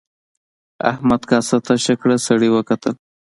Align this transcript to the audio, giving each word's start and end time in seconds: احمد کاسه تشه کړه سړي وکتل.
احمد 0.91 1.21
کاسه 1.29 1.57
تشه 1.65 1.93
کړه 2.01 2.15
سړي 2.27 2.49
وکتل. 2.51 2.93